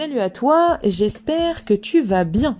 [0.00, 2.56] Salut à toi, j'espère que tu vas bien.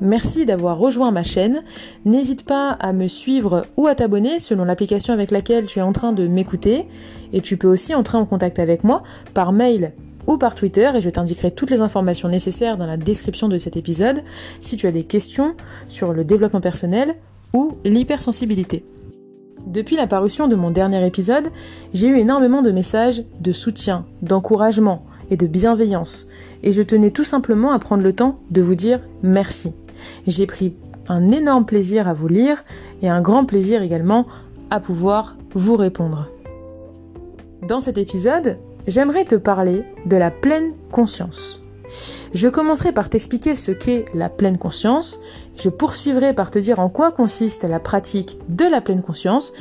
[0.00, 1.64] Merci d'avoir rejoint ma chaîne.
[2.04, 5.90] N'hésite pas à me suivre ou à t'abonner selon l'application avec laquelle tu es en
[5.90, 6.86] train de m'écouter.
[7.32, 9.02] Et tu peux aussi entrer en contact avec moi
[9.34, 9.94] par mail
[10.28, 13.76] ou par Twitter et je t'indiquerai toutes les informations nécessaires dans la description de cet
[13.76, 14.22] épisode
[14.60, 15.56] si tu as des questions
[15.88, 17.16] sur le développement personnel
[17.52, 18.84] ou l'hypersensibilité.
[19.66, 21.48] Depuis la parution de mon dernier épisode,
[21.92, 26.28] j'ai eu énormément de messages de soutien, d'encouragement et de bienveillance,
[26.62, 29.72] et je tenais tout simplement à prendre le temps de vous dire merci.
[30.26, 30.74] J'ai pris
[31.08, 32.64] un énorme plaisir à vous lire
[33.02, 34.26] et un grand plaisir également
[34.70, 36.28] à pouvoir vous répondre.
[37.66, 41.62] Dans cet épisode, j'aimerais te parler de la pleine conscience.
[42.34, 45.20] Je commencerai par t'expliquer ce qu'est la pleine conscience,
[45.56, 49.52] je poursuivrai par te dire en quoi consiste la pratique de la pleine conscience,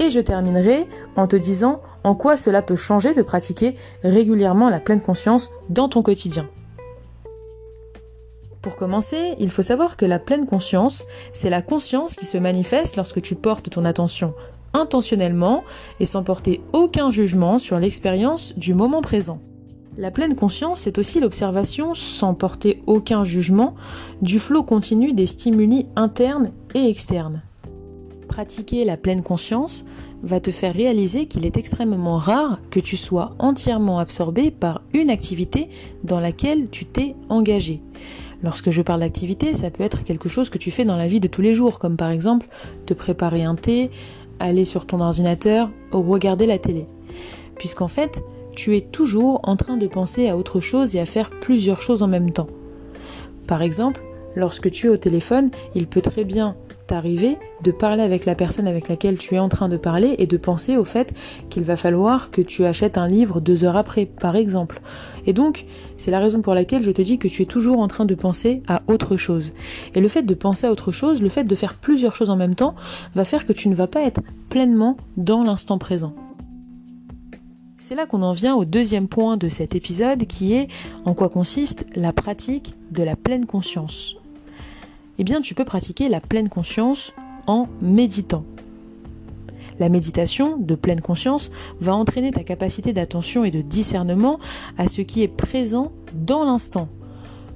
[0.00, 4.80] et je terminerai en te disant en quoi cela peut changer de pratiquer régulièrement la
[4.80, 6.48] pleine conscience dans ton quotidien.
[8.62, 12.96] Pour commencer, il faut savoir que la pleine conscience, c'est la conscience qui se manifeste
[12.96, 14.34] lorsque tu portes ton attention
[14.72, 15.64] intentionnellement
[15.98, 19.40] et sans porter aucun jugement sur l'expérience du moment présent.
[19.96, 23.74] La pleine conscience, c'est aussi l'observation, sans porter aucun jugement,
[24.22, 27.42] du flot continu des stimuli internes et externes.
[28.30, 29.84] Pratiquer la pleine conscience
[30.22, 35.10] va te faire réaliser qu'il est extrêmement rare que tu sois entièrement absorbé par une
[35.10, 35.68] activité
[36.04, 37.82] dans laquelle tu t'es engagé.
[38.44, 41.18] Lorsque je parle d'activité, ça peut être quelque chose que tu fais dans la vie
[41.18, 42.46] de tous les jours, comme par exemple
[42.86, 43.90] te préparer un thé,
[44.38, 46.86] aller sur ton ordinateur ou regarder la télé.
[47.58, 48.22] Puisqu'en fait,
[48.54, 52.04] tu es toujours en train de penser à autre chose et à faire plusieurs choses
[52.04, 52.48] en même temps.
[53.48, 54.00] Par exemple,
[54.36, 56.54] lorsque tu es au téléphone, il peut très bien
[56.90, 60.26] t'arriver de parler avec la personne avec laquelle tu es en train de parler et
[60.26, 61.14] de penser au fait
[61.48, 64.80] qu'il va falloir que tu achètes un livre deux heures après, par exemple.
[65.24, 67.86] Et donc, c'est la raison pour laquelle je te dis que tu es toujours en
[67.86, 69.52] train de penser à autre chose.
[69.94, 72.36] Et le fait de penser à autre chose, le fait de faire plusieurs choses en
[72.36, 72.74] même temps,
[73.14, 76.12] va faire que tu ne vas pas être pleinement dans l'instant présent.
[77.76, 80.66] C'est là qu'on en vient au deuxième point de cet épisode qui est
[81.04, 84.19] en quoi consiste la pratique de la pleine conscience.
[85.20, 87.12] Eh bien, tu peux pratiquer la pleine conscience
[87.46, 88.42] en méditant.
[89.78, 94.38] La méditation de pleine conscience va entraîner ta capacité d'attention et de discernement
[94.78, 96.88] à ce qui est présent dans l'instant,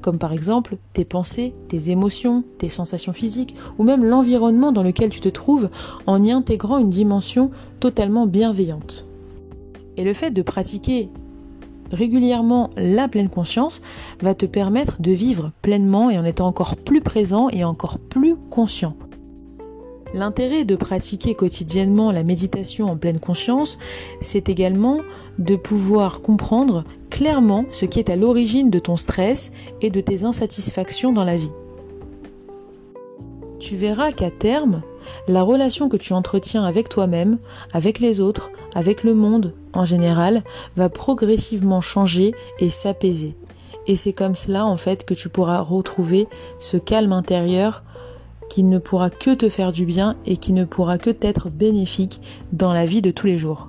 [0.00, 5.10] comme par exemple tes pensées, tes émotions, tes sensations physiques ou même l'environnement dans lequel
[5.10, 5.70] tu te trouves
[6.06, 9.06] en y intégrant une dimension totalement bienveillante.
[9.96, 11.10] Et le fait de pratiquer
[11.92, 13.82] régulièrement la pleine conscience
[14.20, 18.36] va te permettre de vivre pleinement et en étant encore plus présent et encore plus
[18.50, 18.96] conscient.
[20.14, 23.78] L'intérêt de pratiquer quotidiennement la méditation en pleine conscience,
[24.20, 25.00] c'est également
[25.38, 30.24] de pouvoir comprendre clairement ce qui est à l'origine de ton stress et de tes
[30.24, 31.52] insatisfactions dans la vie.
[33.58, 34.82] Tu verras qu'à terme,
[35.28, 37.38] la relation que tu entretiens avec toi-même,
[37.72, 40.42] avec les autres, avec le monde en général,
[40.76, 43.36] va progressivement changer et s'apaiser.
[43.86, 46.28] Et c'est comme cela en fait que tu pourras retrouver
[46.60, 47.82] ce calme intérieur
[48.48, 52.20] qui ne pourra que te faire du bien et qui ne pourra que t'être bénéfique
[52.52, 53.68] dans la vie de tous les jours.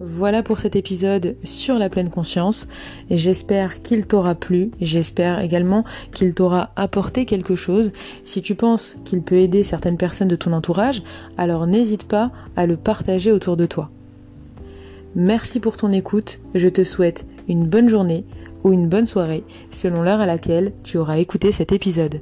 [0.00, 2.68] Voilà pour cet épisode sur la pleine conscience
[3.10, 5.82] j'espère qu'il t'aura plu, j'espère également
[6.14, 7.90] qu'il t'aura apporté quelque chose.
[8.24, 11.02] Si tu penses qu'il peut aider certaines personnes de ton entourage,
[11.36, 13.90] alors n'hésite pas à le partager autour de toi.
[15.14, 18.24] Merci pour ton écoute, je te souhaite une bonne journée
[18.62, 22.20] ou une bonne soirée selon l'heure à laquelle tu auras écouté cet épisode.